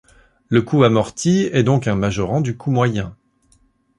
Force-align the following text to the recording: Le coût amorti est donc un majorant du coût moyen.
Le 0.47 0.63
coût 0.63 0.83
amorti 0.83 1.47
est 1.53 1.61
donc 1.61 1.87
un 1.87 1.93
majorant 1.93 2.41
du 2.41 2.57
coût 2.57 2.71
moyen. 2.71 3.15